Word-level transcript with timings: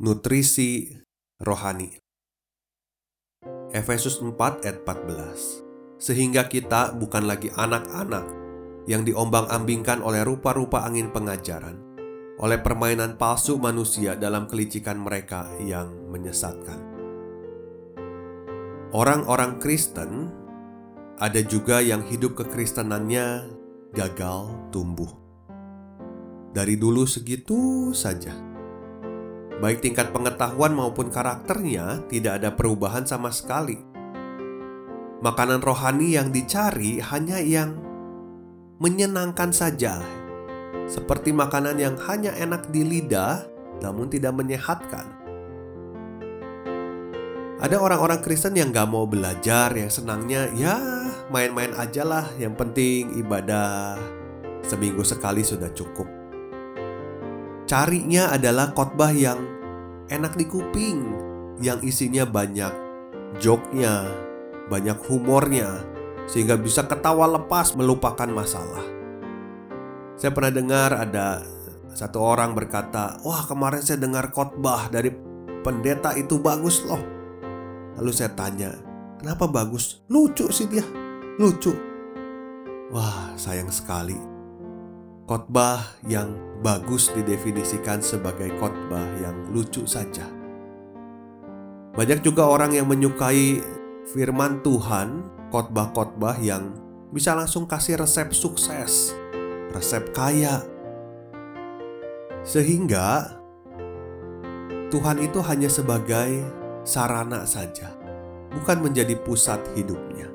Nutrisi 0.00 0.88
rohani. 1.44 1.92
Efesus 3.68 4.24
4 4.24 4.32
ayat 4.64 4.80
14. 4.88 6.00
Sehingga 6.00 6.48
kita 6.48 6.96
bukan 6.96 7.28
lagi 7.28 7.52
anak-anak 7.52 8.24
yang 8.88 9.04
diombang-ambingkan 9.04 10.00
oleh 10.00 10.24
rupa-rupa 10.24 10.88
angin 10.88 11.12
pengajaran, 11.12 11.76
oleh 12.40 12.56
permainan 12.64 13.20
palsu 13.20 13.60
manusia 13.60 14.16
dalam 14.16 14.48
kelicikan 14.48 14.96
mereka 14.96 15.52
yang 15.60 15.92
menyesatkan. 16.08 16.80
Orang-orang 18.96 19.60
Kristen 19.60 20.32
ada 21.20 21.44
juga 21.44 21.84
yang 21.84 22.00
hidup 22.08 22.40
kekristenannya 22.40 23.52
gagal 23.92 24.48
tumbuh. 24.72 25.12
Dari 26.56 26.80
dulu 26.80 27.04
segitu 27.04 27.92
saja 27.92 28.48
baik 29.60 29.84
tingkat 29.84 30.08
pengetahuan 30.10 30.72
maupun 30.72 31.12
karakternya 31.12 32.00
tidak 32.08 32.40
ada 32.40 32.50
perubahan 32.56 33.04
sama 33.04 33.28
sekali. 33.28 33.76
Makanan 35.20 35.60
rohani 35.60 36.16
yang 36.16 36.32
dicari 36.32 36.96
hanya 37.04 37.44
yang 37.44 37.76
menyenangkan 38.80 39.52
saja, 39.52 40.00
seperti 40.88 41.36
makanan 41.36 41.76
yang 41.76 41.94
hanya 42.08 42.32
enak 42.40 42.72
di 42.72 42.88
lidah 42.88 43.44
namun 43.84 44.08
tidak 44.08 44.32
menyehatkan. 44.32 45.20
Ada 47.60 47.76
orang-orang 47.76 48.24
Kristen 48.24 48.56
yang 48.56 48.72
gak 48.72 48.88
mau 48.88 49.04
belajar, 49.04 49.76
yang 49.76 49.92
senangnya 49.92 50.48
ya 50.56 50.80
main-main 51.28 51.76
aja 51.76 52.00
lah, 52.08 52.24
yang 52.40 52.56
penting 52.56 53.20
ibadah 53.20 54.00
seminggu 54.64 55.04
sekali 55.04 55.44
sudah 55.44 55.68
cukup 55.76 56.20
carinya 57.70 58.34
adalah 58.34 58.74
khotbah 58.74 59.14
yang 59.14 59.38
enak 60.10 60.34
di 60.34 60.44
kuping, 60.44 60.98
yang 61.62 61.78
isinya 61.86 62.26
banyak 62.26 62.74
joknya, 63.38 64.10
banyak 64.66 64.98
humornya, 65.06 65.86
sehingga 66.26 66.58
bisa 66.58 66.84
ketawa 66.84 67.30
lepas 67.30 67.78
melupakan 67.78 68.26
masalah. 68.26 68.82
Saya 70.18 70.34
pernah 70.34 70.52
dengar 70.52 70.90
ada 70.92 71.40
satu 71.94 72.18
orang 72.20 72.52
berkata, 72.52 73.22
"Wah, 73.22 73.46
kemarin 73.46 73.80
saya 73.80 74.02
dengar 74.02 74.34
khotbah 74.34 74.90
dari 74.90 75.14
pendeta 75.62 76.12
itu 76.18 76.36
bagus 76.42 76.82
loh." 76.84 77.00
Lalu 77.96 78.10
saya 78.12 78.34
tanya, 78.34 78.74
"Kenapa 79.22 79.46
bagus?" 79.46 80.02
"Lucu 80.10 80.50
sih 80.50 80.66
dia." 80.68 80.84
"Lucu." 81.38 81.72
Wah, 82.90 83.32
sayang 83.38 83.70
sekali 83.70 84.29
Khotbah 85.30 85.86
yang 86.10 86.34
bagus 86.58 87.14
didefinisikan 87.14 88.02
sebagai 88.02 88.50
khotbah 88.58 89.06
yang 89.22 89.46
lucu 89.54 89.86
saja. 89.86 90.26
Banyak 91.94 92.26
juga 92.26 92.50
orang 92.50 92.74
yang 92.74 92.90
menyukai 92.90 93.62
firman 94.10 94.58
Tuhan, 94.66 95.22
khotbah-khotbah 95.54 96.42
yang 96.42 96.74
bisa 97.14 97.38
langsung 97.38 97.70
kasih 97.70 98.02
resep 98.02 98.34
sukses, 98.34 99.14
resep 99.70 100.10
kaya. 100.10 100.66
Sehingga 102.42 103.30
Tuhan 104.90 105.22
itu 105.22 105.38
hanya 105.46 105.70
sebagai 105.70 106.42
sarana 106.82 107.46
saja, 107.46 107.94
bukan 108.50 108.82
menjadi 108.82 109.14
pusat 109.14 109.62
hidupnya. 109.78 110.26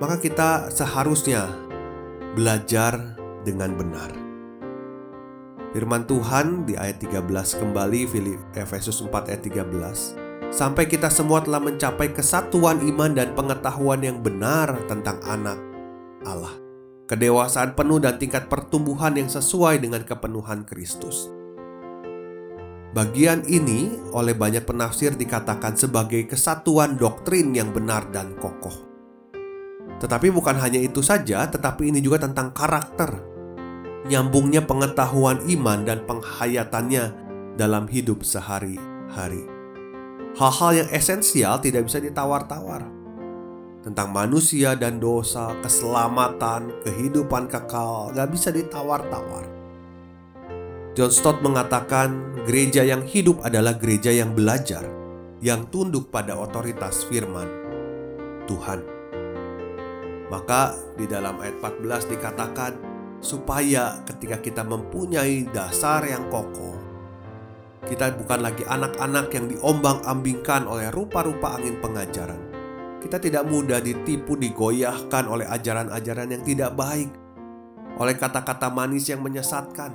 Maka 0.00 0.16
kita 0.16 0.72
seharusnya 0.72 1.44
belajar 2.32 3.17
dengan 3.42 3.74
benar. 3.74 4.10
Firman 5.76 6.08
Tuhan 6.08 6.64
di 6.64 6.80
ayat 6.80 6.96
13 7.04 7.28
kembali 7.60 8.08
Efesus 8.56 9.04
4 9.04 9.28
ayat 9.28 9.42
13 9.44 10.28
Sampai 10.48 10.88
kita 10.88 11.12
semua 11.12 11.44
telah 11.44 11.60
mencapai 11.60 12.08
kesatuan 12.16 12.80
iman 12.80 13.12
dan 13.12 13.36
pengetahuan 13.36 14.00
yang 14.00 14.24
benar 14.24 14.80
tentang 14.88 15.20
anak 15.28 15.60
Allah. 16.24 16.56
Kedewasaan 17.04 17.76
penuh 17.76 18.00
dan 18.00 18.16
tingkat 18.16 18.48
pertumbuhan 18.48 19.12
yang 19.16 19.28
sesuai 19.28 19.80
dengan 19.84 20.08
kepenuhan 20.08 20.64
Kristus. 20.64 21.28
Bagian 22.96 23.44
ini 23.44 23.92
oleh 24.16 24.32
banyak 24.32 24.64
penafsir 24.64 25.12
dikatakan 25.12 25.76
sebagai 25.76 26.24
kesatuan 26.24 26.96
doktrin 26.96 27.52
yang 27.52 27.68
benar 27.68 28.08
dan 28.08 28.32
kokoh. 28.40 28.88
Tetapi 30.00 30.32
bukan 30.32 30.56
hanya 30.56 30.80
itu 30.80 31.04
saja, 31.04 31.44
tetapi 31.44 31.92
ini 31.92 32.00
juga 32.00 32.24
tentang 32.24 32.56
karakter 32.56 33.27
nyambungnya 34.06 34.62
pengetahuan 34.62 35.42
iman 35.50 35.82
dan 35.82 36.06
penghayatannya 36.06 37.04
dalam 37.58 37.90
hidup 37.90 38.22
sehari-hari. 38.22 39.42
Hal-hal 40.38 40.86
yang 40.86 40.88
esensial 40.94 41.58
tidak 41.58 41.90
bisa 41.90 41.98
ditawar-tawar. 41.98 42.86
Tentang 43.82 44.14
manusia 44.14 44.78
dan 44.78 45.02
dosa, 45.02 45.50
keselamatan, 45.64 46.70
kehidupan 46.86 47.50
kekal, 47.50 48.14
gak 48.14 48.28
bisa 48.30 48.54
ditawar-tawar. 48.54 49.48
John 50.94 51.14
Stott 51.14 51.38
mengatakan 51.42 52.42
gereja 52.42 52.82
yang 52.82 53.06
hidup 53.06 53.42
adalah 53.42 53.78
gereja 53.78 54.10
yang 54.10 54.34
belajar, 54.34 54.82
yang 55.38 55.66
tunduk 55.70 56.10
pada 56.10 56.34
otoritas 56.34 57.06
firman 57.06 57.46
Tuhan. 58.50 58.82
Maka 60.28 60.74
di 60.98 61.06
dalam 61.06 61.38
ayat 61.38 61.56
14 61.62 62.12
dikatakan, 62.12 62.72
supaya 63.18 63.98
ketika 64.06 64.38
kita 64.38 64.62
mempunyai 64.62 65.46
dasar 65.50 66.06
yang 66.06 66.30
kokoh, 66.30 66.78
kita 67.86 68.14
bukan 68.18 68.44
lagi 68.44 68.62
anak-anak 68.66 69.26
yang 69.32 69.46
diombang-ambingkan 69.48 70.66
oleh 70.66 70.92
rupa-rupa 70.92 71.56
angin 71.56 71.78
pengajaran. 71.80 72.40
Kita 72.98 73.22
tidak 73.22 73.46
mudah 73.46 73.78
ditipu, 73.78 74.34
digoyahkan 74.34 75.30
oleh 75.30 75.46
ajaran-ajaran 75.46 76.34
yang 76.34 76.42
tidak 76.42 76.74
baik, 76.74 77.10
oleh 77.96 78.14
kata-kata 78.18 78.68
manis 78.74 79.06
yang 79.06 79.22
menyesatkan. 79.22 79.94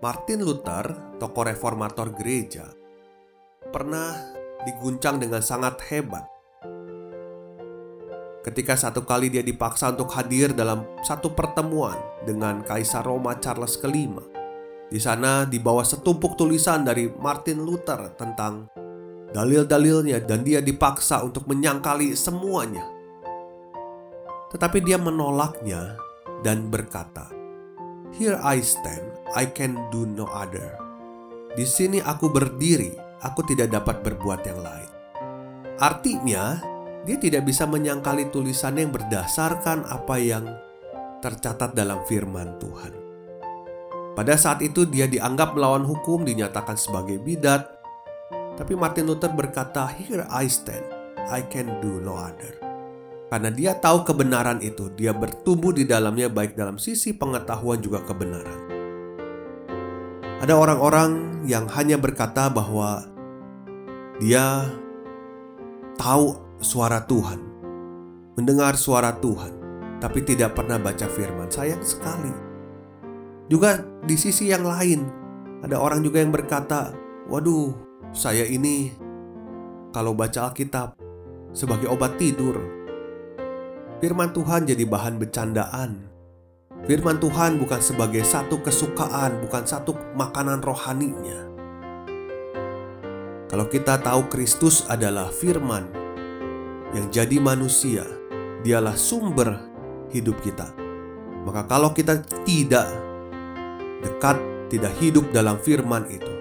Martin 0.00 0.40
Luther, 0.40 1.16
tokoh 1.20 1.44
reformator 1.44 2.08
gereja, 2.16 2.72
pernah 3.68 4.16
diguncang 4.64 5.20
dengan 5.20 5.44
sangat 5.44 5.76
hebat 5.92 6.39
ketika 8.40 8.72
satu 8.76 9.04
kali 9.04 9.28
dia 9.28 9.44
dipaksa 9.44 9.92
untuk 9.92 10.08
hadir 10.16 10.56
dalam 10.56 10.88
satu 11.04 11.32
pertemuan 11.36 11.96
dengan 12.24 12.64
Kaisar 12.64 13.04
Roma 13.04 13.36
Charles 13.36 13.76
kelima. 13.76 14.24
Di 14.90 14.98
sana 14.98 15.46
dibawa 15.46 15.86
setumpuk 15.86 16.34
tulisan 16.34 16.82
dari 16.82 17.06
Martin 17.06 17.62
Luther 17.62 18.10
tentang 18.18 18.66
dalil-dalilnya 19.30 20.18
dan 20.26 20.42
dia 20.42 20.58
dipaksa 20.58 21.22
untuk 21.22 21.46
menyangkali 21.46 22.18
semuanya. 22.18 22.82
Tetapi 24.50 24.82
dia 24.82 24.98
menolaknya 24.98 25.94
dan 26.42 26.66
berkata, 26.66 27.30
Here 28.10 28.42
I 28.42 28.58
stand, 28.58 29.06
I 29.38 29.46
can 29.46 29.78
do 29.94 30.02
no 30.02 30.26
other. 30.26 30.74
Di 31.54 31.62
sini 31.62 32.02
aku 32.02 32.26
berdiri, 32.26 32.90
aku 33.22 33.46
tidak 33.46 33.70
dapat 33.70 34.02
berbuat 34.02 34.42
yang 34.42 34.58
lain. 34.58 34.90
Artinya, 35.78 36.58
dia 37.04 37.16
tidak 37.16 37.48
bisa 37.48 37.64
menyangkali 37.64 38.28
tulisan 38.28 38.76
yang 38.76 38.92
berdasarkan 38.92 39.88
apa 39.88 40.16
yang 40.20 40.44
tercatat 41.24 41.72
dalam 41.72 42.04
firman 42.04 42.60
Tuhan. 42.60 42.92
Pada 44.12 44.36
saat 44.36 44.60
itu 44.60 44.84
dia 44.84 45.08
dianggap 45.08 45.56
melawan 45.56 45.86
hukum, 45.86 46.26
dinyatakan 46.28 46.76
sebagai 46.76 47.16
bidat. 47.22 47.64
Tapi 48.58 48.76
Martin 48.76 49.08
Luther 49.08 49.32
berkata, 49.32 49.88
"Here 49.88 50.28
I 50.28 50.44
stand, 50.50 50.84
I 51.32 51.40
can 51.48 51.80
do 51.80 52.02
no 52.04 52.20
other." 52.20 52.60
Karena 53.30 53.48
dia 53.48 53.72
tahu 53.78 54.02
kebenaran 54.02 54.58
itu, 54.60 54.90
dia 54.92 55.14
bertumbuh 55.14 55.70
di 55.70 55.86
dalamnya 55.86 56.26
baik 56.26 56.58
dalam 56.58 56.76
sisi 56.76 57.14
pengetahuan 57.14 57.78
juga 57.78 58.02
kebenaran. 58.02 58.60
Ada 60.42 60.52
orang-orang 60.56 61.44
yang 61.46 61.70
hanya 61.70 61.94
berkata 61.94 62.50
bahwa 62.50 63.06
dia 64.18 64.66
tahu 65.94 66.49
suara 66.60 67.02
Tuhan. 67.08 67.48
mendengar 68.38 68.72
suara 68.72 69.12
Tuhan, 69.20 69.52
tapi 70.00 70.24
tidak 70.24 70.56
pernah 70.56 70.80
baca 70.80 71.04
firman. 71.04 71.52
Sayang 71.52 71.84
sekali. 71.84 72.32
Juga 73.52 73.84
di 74.00 74.16
sisi 74.16 74.48
yang 74.48 74.64
lain, 74.64 75.04
ada 75.60 75.76
orang 75.76 76.00
juga 76.00 76.24
yang 76.24 76.32
berkata, 76.32 76.96
"Waduh, 77.28 77.74
saya 78.16 78.48
ini 78.48 78.96
kalau 79.92 80.16
baca 80.16 80.48
Alkitab 80.48 80.96
sebagai 81.52 81.90
obat 81.92 82.16
tidur." 82.16 82.56
Firman 84.00 84.32
Tuhan 84.32 84.64
jadi 84.64 84.88
bahan 84.88 85.20
bercandaan. 85.20 86.08
Firman 86.88 87.20
Tuhan 87.20 87.60
bukan 87.60 87.84
sebagai 87.84 88.24
satu 88.24 88.64
kesukaan, 88.64 89.44
bukan 89.44 89.68
satu 89.68 89.92
makanan 90.16 90.64
rohaninya. 90.64 91.44
Kalau 93.52 93.68
kita 93.68 94.00
tahu 94.00 94.32
Kristus 94.32 94.88
adalah 94.88 95.28
firman 95.28 95.99
yang 96.96 97.06
jadi 97.10 97.36
manusia, 97.38 98.02
dialah 98.66 98.94
sumber 98.94 99.58
hidup 100.10 100.38
kita. 100.42 100.70
Maka 101.46 101.64
kalau 101.66 101.94
kita 101.94 102.20
tidak 102.44 102.86
dekat, 104.04 104.36
tidak 104.68 104.92
hidup 105.00 105.24
dalam 105.32 105.56
firman 105.62 106.04
itu, 106.10 106.34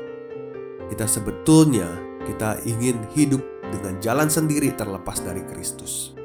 kita 0.91 1.05
sebetulnya 1.05 1.87
kita 2.27 2.59
ingin 2.67 2.99
hidup 3.15 3.41
dengan 3.69 4.01
jalan 4.01 4.27
sendiri 4.27 4.73
terlepas 4.73 5.21
dari 5.21 5.45
Kristus. 5.45 6.17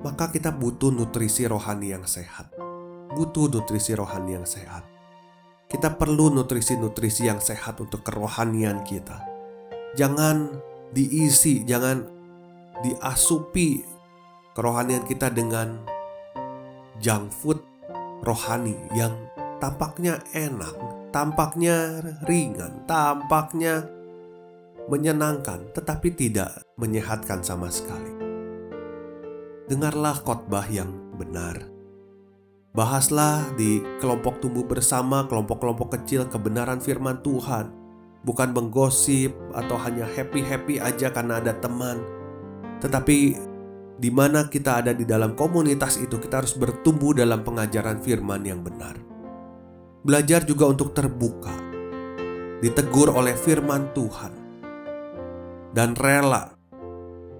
Maka 0.00 0.32
kita 0.32 0.50
butuh 0.50 0.90
nutrisi 0.90 1.44
rohani 1.44 1.92
yang 1.92 2.08
sehat. 2.08 2.50
Butuh 3.12 3.52
nutrisi 3.52 3.92
rohani 3.92 4.40
yang 4.40 4.48
sehat. 4.48 4.86
Kita 5.70 5.94
perlu 5.94 6.34
nutrisi-nutrisi 6.34 7.30
yang 7.30 7.38
sehat 7.38 7.78
untuk 7.78 8.02
kerohanian 8.02 8.82
kita 8.82 9.30
jangan 9.94 10.60
diisi, 10.94 11.62
jangan 11.66 12.06
diasupi 12.84 13.84
kerohanian 14.56 15.04
kita 15.04 15.32
dengan 15.32 15.80
junk 17.00 17.32
food 17.32 17.60
rohani 18.20 18.76
yang 18.92 19.16
tampaknya 19.60 20.20
enak, 20.32 20.74
tampaknya 21.12 22.00
ringan, 22.28 22.84
tampaknya 22.84 23.88
menyenangkan, 24.88 25.70
tetapi 25.76 26.12
tidak 26.16 26.64
menyehatkan 26.80 27.44
sama 27.44 27.68
sekali. 27.68 28.12
Dengarlah 29.68 30.18
khotbah 30.26 30.66
yang 30.66 30.90
benar. 31.14 31.62
Bahaslah 32.70 33.54
di 33.58 33.82
kelompok 33.98 34.42
tumbuh 34.42 34.66
bersama, 34.66 35.26
kelompok-kelompok 35.26 35.98
kecil 35.98 36.26
kebenaran 36.30 36.78
firman 36.78 37.18
Tuhan 37.22 37.70
bukan 38.22 38.52
menggosip 38.52 39.32
atau 39.56 39.76
hanya 39.80 40.06
happy-happy 40.06 40.78
aja 40.78 41.10
karena 41.10 41.40
ada 41.40 41.56
teman. 41.56 42.19
Tetapi 42.80 43.18
di 44.00 44.08
mana 44.08 44.48
kita 44.48 44.80
ada 44.80 44.96
di 44.96 45.04
dalam 45.04 45.36
komunitas 45.36 46.00
itu, 46.00 46.16
kita 46.16 46.40
harus 46.40 46.56
bertumbuh 46.56 47.12
dalam 47.12 47.44
pengajaran 47.44 48.00
firman 48.00 48.40
yang 48.48 48.64
benar. 48.64 48.96
Belajar 50.00 50.48
juga 50.48 50.72
untuk 50.72 50.96
terbuka, 50.96 51.52
ditegur 52.64 53.12
oleh 53.12 53.36
firman 53.36 53.92
Tuhan, 53.92 54.32
dan 55.76 55.92
rela, 55.92 56.56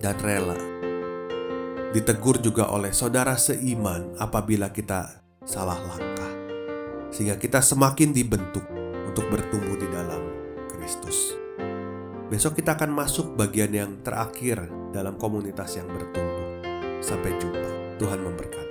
dan 0.04 0.20
rela. 0.20 0.60
Ditegur 1.96 2.44
juga 2.44 2.68
oleh 2.68 2.92
saudara 2.92 3.40
seiman 3.40 4.12
apabila 4.20 4.68
kita 4.68 5.24
salah 5.48 5.80
langkah, 5.80 6.32
sehingga 7.08 7.40
kita 7.40 7.64
semakin 7.64 8.12
dibentuk 8.12 8.68
untuk 9.08 9.24
bertumbuh 9.32 9.80
di 9.80 9.88
dalam 9.88 10.20
Kristus. 10.68 11.39
Besok 12.30 12.62
kita 12.62 12.78
akan 12.78 12.94
masuk 12.94 13.34
bagian 13.34 13.74
yang 13.74 13.90
terakhir 14.06 14.70
dalam 14.94 15.18
komunitas 15.18 15.74
yang 15.74 15.90
bertumbuh. 15.90 16.62
Sampai 17.02 17.34
jumpa. 17.42 17.98
Tuhan 17.98 18.22
memberkati. 18.22 18.69